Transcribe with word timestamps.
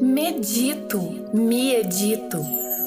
Medito, 0.00 0.98
me 1.34 1.74
edito, 1.74 2.42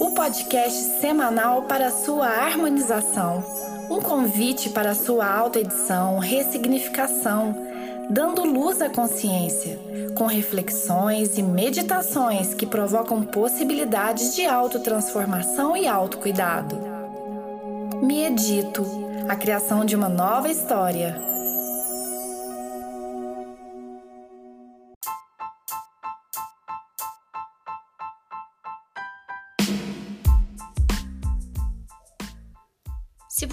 o 0.00 0.12
podcast 0.12 1.00
semanal 1.02 1.64
para 1.64 1.90
sua 1.90 2.26
harmonização, 2.26 3.44
um 3.90 4.00
convite 4.00 4.70
para 4.70 4.94
sua 4.94 5.30
autoedição, 5.30 6.18
ressignificação, 6.18 7.54
dando 8.08 8.42
luz 8.42 8.80
à 8.80 8.88
consciência, 8.88 9.78
com 10.14 10.24
reflexões 10.24 11.36
e 11.36 11.42
meditações 11.42 12.54
que 12.54 12.64
provocam 12.64 13.22
possibilidades 13.22 14.34
de 14.34 14.46
autotransformação 14.46 15.76
e 15.76 15.86
autocuidado. 15.86 16.78
Me 18.02 18.24
edito, 18.24 18.82
a 19.28 19.36
criação 19.36 19.84
de 19.84 19.94
uma 19.94 20.08
nova 20.08 20.50
história 20.50 21.33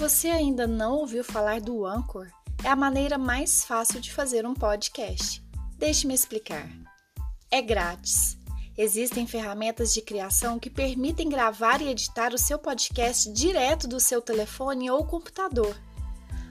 você 0.02 0.30
ainda 0.30 0.66
não 0.66 0.94
ouviu 0.94 1.22
falar 1.22 1.60
do 1.60 1.86
Anchor, 1.86 2.26
é 2.64 2.68
a 2.68 2.74
maneira 2.74 3.16
mais 3.16 3.64
fácil 3.64 4.00
de 4.00 4.12
fazer 4.12 4.44
um 4.44 4.52
podcast. 4.52 5.40
Deixe-me 5.78 6.12
explicar. 6.12 6.68
É 7.48 7.62
grátis. 7.62 8.36
Existem 8.76 9.28
ferramentas 9.28 9.94
de 9.94 10.02
criação 10.02 10.58
que 10.58 10.68
permitem 10.68 11.28
gravar 11.28 11.80
e 11.80 11.86
editar 11.86 12.34
o 12.34 12.38
seu 12.38 12.58
podcast 12.58 13.32
direto 13.32 13.86
do 13.86 14.00
seu 14.00 14.20
telefone 14.20 14.90
ou 14.90 15.06
computador. 15.06 15.80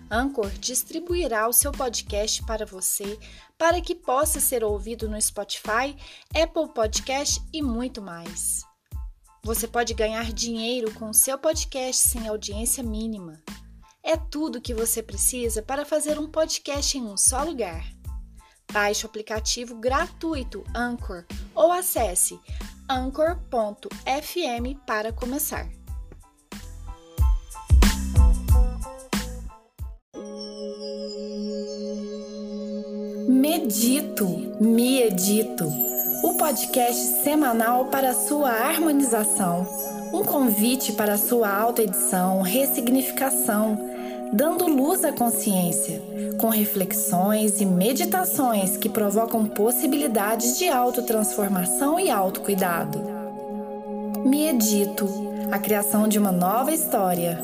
Anchor 0.10 0.49
distribuirá 0.52 1.46
o 1.46 1.52
seu 1.52 1.74
podcast 1.74 2.41
para 2.46 2.66
você 2.66 3.20
para 3.58 3.82
que 3.82 3.94
possa 3.94 4.40
ser 4.40 4.63
ouvido 4.63 5.10
no 5.10 5.22
Spotify, 5.22 5.94
Apple 6.34 6.74
Podcast 6.74 7.41
e 7.52 7.62
muito 7.62 8.02
mais. 8.02 8.71
Você 9.43 9.67
pode 9.67 9.95
ganhar 9.95 10.31
dinheiro 10.31 10.93
com 10.93 11.09
o 11.09 11.13
seu 11.13 11.35
podcast 11.35 12.07
sem 12.07 12.27
audiência 12.27 12.84
mínima. 12.84 13.41
É 14.03 14.15
tudo 14.15 14.57
o 14.57 14.61
que 14.61 14.73
você 14.73 15.01
precisa 15.01 15.63
para 15.63 15.84
fazer 15.84 16.20
um 16.20 16.27
podcast 16.27 16.95
em 16.95 17.01
um 17.01 17.17
só 17.17 17.43
lugar. 17.43 17.84
Baixe 18.71 19.03
o 19.03 19.09
aplicativo 19.09 19.75
gratuito 19.75 20.63
Anchor 20.75 21.25
ou 21.55 21.71
acesse 21.71 22.39
anchor.fm 22.87 23.89
para 24.85 25.12
começar. 25.12 25.67
Medito, 33.27 34.27
me 34.62 35.01
edito 35.01 35.90
o 36.24 36.36
podcast 36.36 37.24
semanal 37.24 37.86
para 37.86 38.14
sua 38.14 38.52
harmonização, 38.52 39.66
um 40.14 40.24
convite 40.24 40.94
para 40.94 41.18
sua 41.18 41.50
autoedição, 41.50 42.41
ressignificação, 42.41 43.77
dando 44.32 44.68
luz 44.68 45.04
à 45.04 45.12
consciência, 45.12 46.02
com 46.40 46.49
reflexões 46.49 47.60
e 47.60 47.66
meditações 47.66 48.77
que 48.77 48.88
provocam 48.88 49.48
possibilidades 49.48 50.60
de 50.60 50.70
autotransformação 50.70 51.99
e 51.99 52.12
autocuidado. 52.12 53.02
Me 54.24 54.48
edito, 54.48 55.10
a 55.52 55.58
criação 55.58 56.08
de 56.08 56.20
uma 56.20 56.32
nova 56.32 56.72
história. 56.72 57.44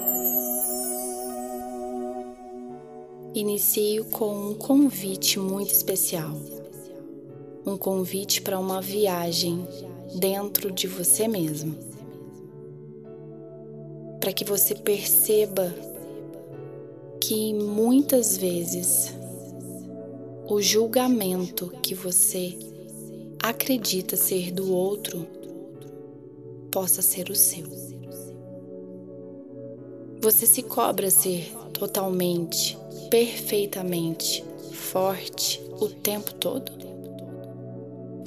Inicio 3.34 4.06
com 4.06 4.52
um 4.52 4.54
convite 4.54 5.40
muito 5.40 5.72
especial 5.72 6.57
um 7.68 7.78
convite 7.78 8.42
para 8.42 8.58
uma 8.58 8.82
viagem 8.82 9.68
dentro 10.16 10.72
de 10.72 10.88
você 10.88 11.28
mesmo. 11.28 11.76
Para 14.22 14.32
que 14.32 14.46
você 14.46 14.74
perceba 14.74 15.76
que 17.20 17.54
muitas 17.54 18.38
vezes 18.38 19.14
o 20.50 20.62
julgamento 20.62 21.68
que 21.84 21.94
você 21.94 22.58
acredita 23.44 24.16
ser 24.16 24.50
do 24.54 24.74
outro 24.74 25.28
possa 26.72 27.02
ser 27.02 27.30
o 27.30 27.36
seu. 27.36 27.68
Você 30.22 30.48
se 30.48 30.64
cobra 30.64 31.12
ser 31.12 31.52
totalmente, 31.74 32.78
perfeitamente 33.10 34.42
forte 34.72 35.62
o 35.82 35.90
tempo 35.90 36.34
todo? 36.34 36.87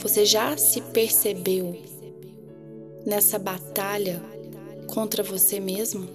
Você 0.03 0.25
já 0.25 0.57
se 0.57 0.81
percebeu 0.81 1.77
nessa 3.05 3.39
batalha 3.39 4.23
contra 4.87 5.23
você 5.23 5.61
mesmo? 5.61 6.09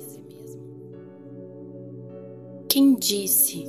Quem 2.68 2.96
disse 2.96 3.68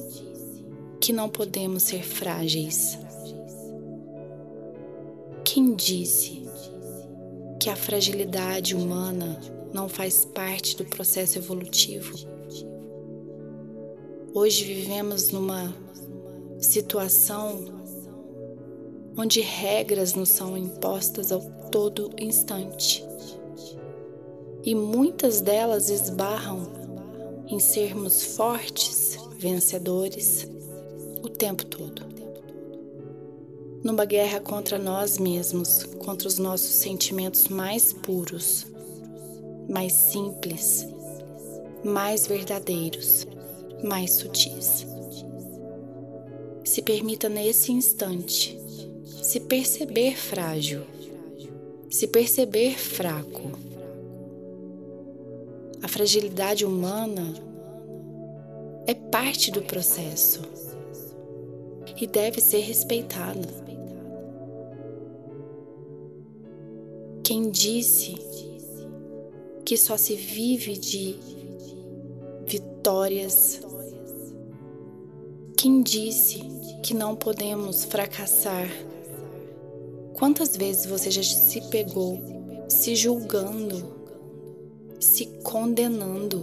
que 1.02 1.12
não 1.12 1.28
podemos 1.28 1.82
ser 1.82 2.02
frágeis? 2.02 2.98
Quem 5.44 5.74
disse 5.74 6.48
que 7.60 7.68
a 7.68 7.76
fragilidade 7.76 8.74
humana 8.74 9.38
não 9.70 9.86
faz 9.86 10.24
parte 10.24 10.78
do 10.78 10.86
processo 10.86 11.36
evolutivo? 11.38 12.16
Hoje 14.32 14.64
vivemos 14.64 15.30
numa 15.30 15.76
situação 16.58 17.85
onde 19.16 19.40
regras 19.40 20.14
nos 20.14 20.28
são 20.28 20.56
impostas 20.56 21.32
a 21.32 21.38
todo 21.70 22.10
instante. 22.18 23.04
E 24.62 24.74
muitas 24.74 25.40
delas 25.40 25.88
esbarram 25.88 26.66
em 27.48 27.58
sermos 27.58 28.36
fortes, 28.36 29.18
vencedores, 29.38 30.48
o 31.22 31.28
tempo 31.28 31.64
todo. 31.64 32.04
Numa 33.82 34.04
guerra 34.04 34.40
contra 34.40 34.78
nós 34.78 35.16
mesmos, 35.16 35.84
contra 36.04 36.26
os 36.26 36.38
nossos 36.38 36.74
sentimentos 36.74 37.46
mais 37.48 37.92
puros, 37.92 38.66
mais 39.68 39.92
simples, 39.92 40.86
mais 41.84 42.26
verdadeiros, 42.26 43.26
mais 43.82 44.14
sutis. 44.14 44.84
Se 46.64 46.82
permita 46.82 47.28
nesse 47.28 47.70
instante 47.70 48.65
se 49.06 49.38
perceber 49.38 50.16
frágil, 50.16 50.82
se 51.88 52.08
perceber 52.08 52.76
fraco. 52.76 53.52
A 55.80 55.86
fragilidade 55.88 56.64
humana 56.64 57.32
é 58.86 58.94
parte 58.94 59.52
do 59.52 59.62
processo 59.62 60.42
e 62.00 62.06
deve 62.06 62.40
ser 62.40 62.60
respeitada. 62.60 63.48
Quem 67.22 67.50
disse 67.50 68.16
que 69.64 69.76
só 69.76 69.96
se 69.96 70.14
vive 70.16 70.76
de 70.76 71.16
vitórias? 72.44 73.60
Quem 75.56 75.82
disse 75.82 76.40
que 76.82 76.94
não 76.94 77.14
podemos 77.16 77.84
fracassar? 77.84 78.68
Quantas 80.16 80.56
vezes 80.56 80.86
você 80.86 81.10
já 81.10 81.22
se 81.22 81.60
pegou 81.68 82.18
se 82.70 82.96
julgando, 82.96 83.94
se 84.98 85.26
condenando 85.42 86.42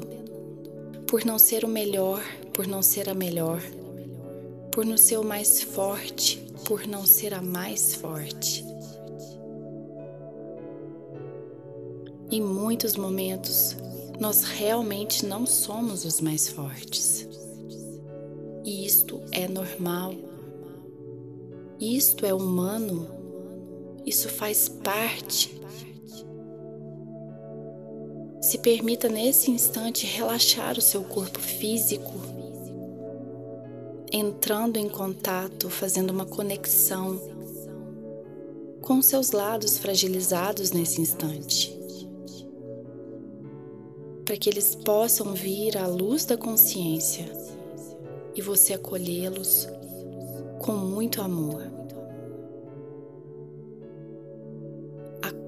por 1.08 1.26
não 1.26 1.40
ser 1.40 1.66
o 1.66 1.68
melhor, 1.68 2.24
por 2.54 2.68
não 2.68 2.84
ser 2.84 3.10
a 3.10 3.16
melhor, 3.16 3.64
por 4.72 4.86
não 4.86 4.96
ser 4.96 5.18
o 5.18 5.24
mais 5.24 5.64
forte, 5.64 6.38
por 6.66 6.86
não 6.86 7.04
ser 7.04 7.34
a 7.34 7.42
mais 7.42 7.96
forte? 7.96 8.64
Em 12.30 12.42
muitos 12.42 12.96
momentos, 12.96 13.76
nós 14.20 14.44
realmente 14.44 15.26
não 15.26 15.48
somos 15.48 16.06
os 16.06 16.22
mais 16.22 16.48
fortes. 16.48 17.28
E 18.64 18.86
isto 18.86 19.20
é 19.32 19.48
normal. 19.48 20.14
Isto 21.80 22.24
é 22.24 22.34
humano 22.34 23.23
isso 24.14 24.30
faz 24.30 24.70
parte. 24.70 25.60
Se 28.40 28.60
permita 28.60 29.10
nesse 29.10 29.50
instante 29.50 30.06
relaxar 30.06 30.78
o 30.78 30.82
seu 30.82 31.04
corpo 31.04 31.40
físico, 31.40 32.14
entrando 34.12 34.78
em 34.78 34.88
contato, 34.88 35.68
fazendo 35.68 36.12
uma 36.12 36.28
conexão 36.28 37.20
com 38.82 39.02
seus 39.02 39.32
lados 39.32 39.80
fragilizados 39.80 40.72
nesse 40.72 41.02
instante, 41.02 41.76
para 44.24 44.38
que 44.38 44.48
eles 44.48 44.76
possam 44.76 45.34
vir 45.34 45.76
à 45.76 45.88
luz 45.88 46.24
da 46.24 46.38
consciência 46.38 47.26
e 48.36 48.42
você 48.44 48.74
acolhê-los 48.74 49.68
com 50.60 50.74
muito 50.74 51.20
amor. 51.20 51.73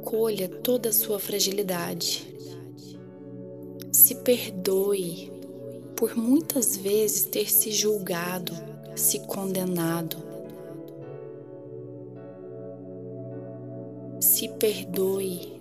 Acolha 0.06 0.48
toda 0.48 0.90
a 0.90 0.94
sua 0.94 1.18
fragilidade. 1.18 2.28
Se 3.92 4.14
perdoe 4.14 5.32
por 5.96 6.16
muitas 6.16 6.78
vezes 6.78 7.26
ter 7.26 7.52
se 7.52 7.72
julgado, 7.72 8.54
se 8.96 9.20
condenado. 9.22 10.18
Se 14.22 14.48
perdoe 14.48 15.60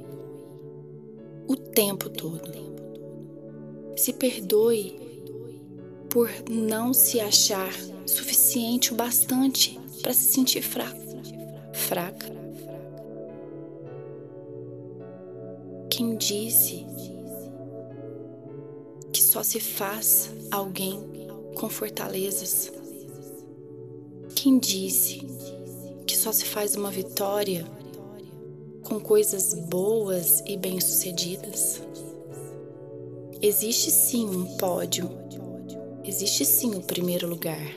o 1.49 1.57
tempo 1.57 2.11
todo. 2.11 2.53
Se 3.97 4.13
perdoe 4.13 5.01
por 6.11 6.29
não 6.51 6.93
se 6.93 7.19
achar 7.19 7.73
suficiente 8.05 8.93
o 8.93 8.97
bastante 8.97 9.81
para 10.03 10.13
se 10.13 10.33
sentir 10.33 10.61
fraco, 10.61 11.01
fraca. 11.73 12.34
Quem 15.97 16.17
disse 16.17 16.85
que 19.13 19.23
só 19.23 19.45
se 19.45 19.61
faz 19.61 20.29
alguém 20.51 21.01
com 21.55 21.69
fortalezas? 21.69 22.73
Quem 24.35 24.59
disse 24.59 25.25
que 26.05 26.17
só 26.19 26.33
se 26.33 26.47
faz 26.47 26.75
uma 26.75 26.91
vitória 26.91 27.65
com 28.83 28.99
coisas 28.99 29.55
boas 29.55 30.43
e 30.49 30.57
bem-sucedidas? 30.57 31.81
Existe 33.41 33.93
sim 33.93 34.29
um 34.29 34.57
pódio, 34.57 35.09
existe 36.05 36.45
sim 36.45 36.75
o 36.75 36.83
primeiro 36.83 37.29
lugar. 37.29 37.73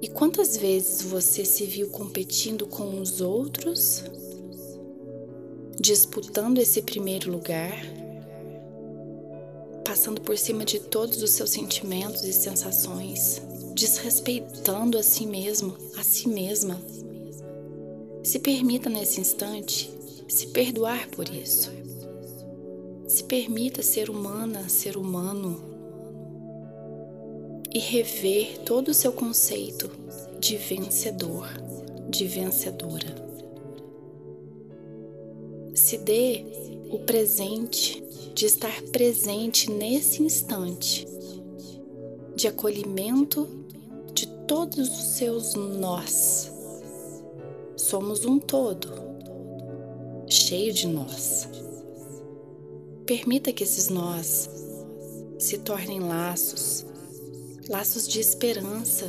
E 0.00 0.06
quantas 0.06 0.56
vezes 0.56 1.02
você 1.02 1.44
se 1.44 1.64
viu 1.64 1.90
competindo 1.90 2.68
com 2.68 3.00
os 3.00 3.20
outros, 3.20 4.04
disputando 5.86 6.58
esse 6.58 6.82
primeiro 6.82 7.30
lugar, 7.30 7.72
passando 9.84 10.20
por 10.20 10.36
cima 10.36 10.64
de 10.64 10.80
todos 10.80 11.22
os 11.22 11.30
seus 11.30 11.50
sentimentos 11.50 12.24
e 12.24 12.32
sensações, 12.32 13.40
desrespeitando 13.72 14.98
a 14.98 15.02
si 15.04 15.24
mesmo, 15.24 15.76
a 15.96 16.02
si 16.02 16.28
mesma? 16.28 16.82
Se 18.24 18.40
permita 18.40 18.90
nesse 18.90 19.20
instante 19.20 19.88
se 20.26 20.48
perdoar 20.48 21.08
por 21.10 21.28
isso. 21.28 21.70
Se 23.06 23.22
permita 23.22 23.80
ser 23.80 24.10
humana, 24.10 24.68
ser 24.68 24.96
humano 24.96 25.62
e 27.72 27.78
rever 27.78 28.58
todo 28.64 28.88
o 28.88 28.94
seu 28.94 29.12
conceito 29.12 29.88
de 30.40 30.56
vencedor, 30.56 31.48
de 32.10 32.26
vencedora. 32.26 33.25
Se 35.86 35.98
dê 35.98 36.44
o 36.90 36.98
presente 36.98 38.02
de 38.34 38.44
estar 38.44 38.82
presente 38.90 39.70
nesse 39.70 40.20
instante 40.20 41.06
de 42.34 42.48
acolhimento 42.48 43.46
de 44.12 44.26
todos 44.48 44.88
os 44.88 45.04
seus 45.16 45.54
nós. 45.54 46.50
Somos 47.76 48.24
um 48.24 48.40
todo, 48.40 48.88
cheio 50.28 50.72
de 50.72 50.88
nós. 50.88 51.48
Permita 53.06 53.52
que 53.52 53.62
esses 53.62 53.88
nós 53.88 54.50
se 55.38 55.56
tornem 55.58 56.00
laços 56.00 56.84
laços 57.68 58.08
de 58.08 58.18
esperança, 58.18 59.06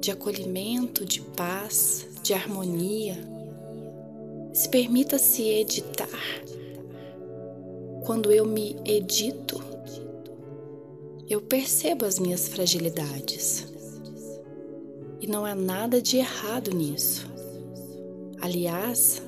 de 0.00 0.12
acolhimento, 0.12 1.04
de 1.04 1.20
paz, 1.20 2.06
de 2.22 2.32
harmonia. 2.32 3.41
Se 4.52 4.68
permita 4.68 5.18
se 5.18 5.48
editar. 5.48 6.08
Quando 8.04 8.30
eu 8.30 8.44
me 8.44 8.76
edito, 8.84 9.62
eu 11.28 11.40
percebo 11.40 12.04
as 12.04 12.18
minhas 12.18 12.48
fragilidades. 12.48 13.66
E 15.20 15.26
não 15.26 15.46
há 15.46 15.54
nada 15.54 16.02
de 16.02 16.18
errado 16.18 16.70
nisso. 16.70 17.26
Aliás, 18.40 19.22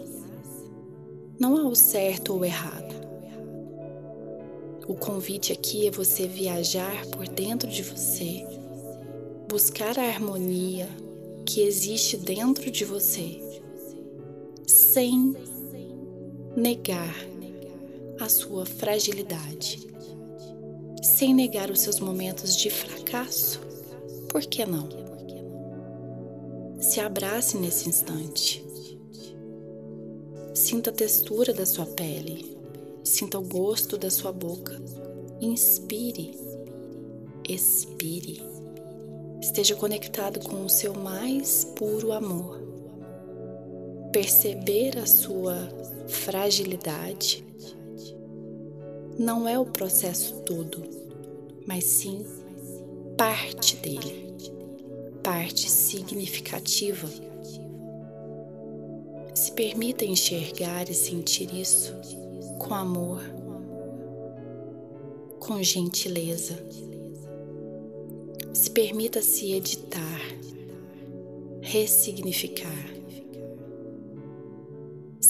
não 1.39 1.57
há 1.57 1.69
o 1.69 1.75
certo 1.75 2.35
ou 2.35 2.41
o 2.41 2.45
errado. 2.45 2.95
O 4.87 4.95
convite 4.95 5.53
aqui 5.53 5.87
é 5.87 5.91
você 5.91 6.29
viajar 6.29 7.07
por 7.07 7.27
dentro 7.27 7.71
de 7.71 7.83
você, 7.83 8.45
buscar 9.49 9.99
a 9.99 10.07
harmonia 10.07 10.87
que 11.47 11.63
existe 11.63 12.19
dentro 12.19 12.71
de 12.71 12.85
você, 12.85 13.41
sem 14.95 15.35
negar 16.57 17.13
a 18.21 18.29
sua 18.29 18.65
fragilidade, 18.65 19.89
sem 21.03 21.35
negar 21.35 21.69
os 21.69 21.81
seus 21.81 21.99
momentos 21.99 22.57
de 22.57 22.71
fracasso. 22.71 23.61
Por 24.29 24.43
que 24.43 24.65
não? 24.65 24.89
Se 26.79 27.01
abrace 27.01 27.59
nesse 27.59 27.89
instante. 27.89 28.65
Sinta 30.55 30.91
a 30.91 30.93
textura 30.93 31.53
da 31.53 31.67
sua 31.67 31.87
pele 31.87 32.57
Sinta 33.03 33.37
o 33.37 33.43
gosto 33.43 33.99
da 33.99 34.11
sua 34.11 34.31
boca. 34.31 34.81
Inspire, 35.41 36.39
expire. 37.49 38.41
Esteja 39.43 39.75
conectado 39.75 40.39
com 40.49 40.65
o 40.65 40.71
seu 40.71 40.95
mais 40.95 41.65
puro 41.65 42.13
amor. 42.13 42.74
Perceber 44.15 44.97
a 44.97 45.07
sua 45.07 45.57
fragilidade 46.07 47.45
não 49.19 49.49
é 49.49 49.59
o 49.59 49.67
processo 49.67 50.37
todo, 50.43 50.85
mas 51.67 51.83
sim 51.83 52.25
parte 53.19 53.75
dele, 53.75 54.33
parte 55.21 55.69
significativa. 55.69 57.09
Se 59.35 59.51
permita 59.51 60.05
enxergar 60.05 60.89
e 60.89 60.95
sentir 60.95 61.53
isso 61.53 61.93
com 62.61 62.73
amor, 62.73 63.21
com 65.41 65.61
gentileza. 65.61 66.57
Se 68.53 68.71
permita 68.71 69.21
se 69.21 69.55
editar, 69.55 70.21
ressignificar. 71.61 72.94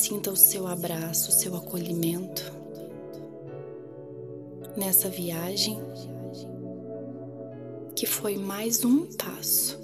Sinta 0.07 0.31
o 0.31 0.37
seu 0.37 0.67
abraço, 0.67 1.31
o 1.31 1.33
seu 1.33 1.57
acolhimento 1.57 2.53
nessa 4.77 5.09
viagem 5.09 5.79
que 7.97 8.05
foi 8.05 8.37
mais 8.37 8.85
um 8.85 9.07
passo 9.07 9.81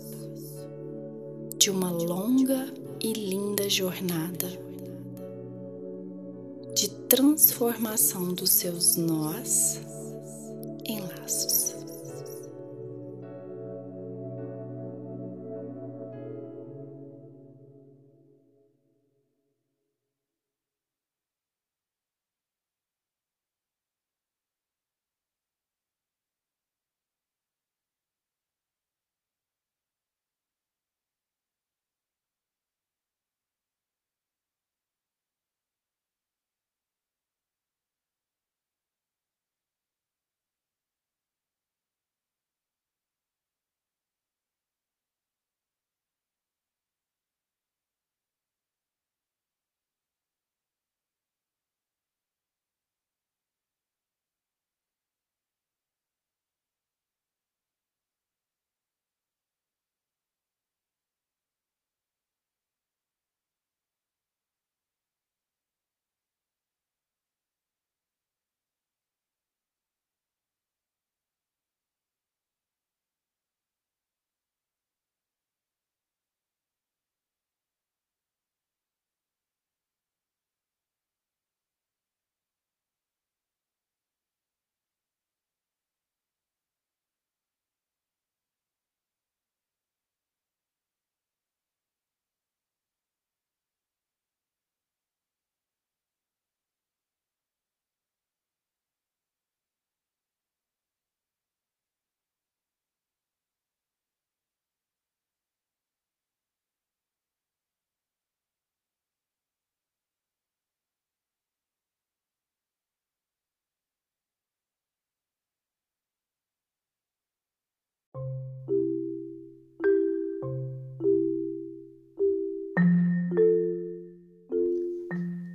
de 1.57 1.71
uma 1.71 1.91
longa 1.91 2.71
e 3.01 3.15
linda 3.15 3.67
jornada 3.71 4.71
transformação 7.11 8.33
dos 8.33 8.51
seus 8.51 8.95
nós 8.95 9.81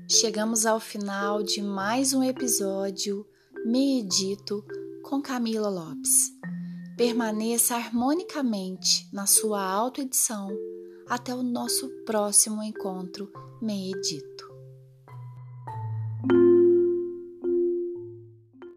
Chegamos 0.07 0.67
ao 0.67 0.79
final 0.79 1.41
de 1.41 1.63
mais 1.63 2.13
um 2.13 2.23
episódio 2.23 3.25
Me 3.65 4.01
Edito 4.01 4.63
com 5.01 5.19
Camila 5.19 5.67
Lopes. 5.67 6.31
Permaneça 6.95 7.75
harmonicamente 7.75 9.09
na 9.11 9.25
sua 9.25 9.63
autoedição 9.63 10.47
até 11.09 11.33
o 11.33 11.41
nosso 11.41 11.89
próximo 12.05 12.61
encontro 12.61 13.31
Me 13.59 13.91
Edito. 13.91 14.44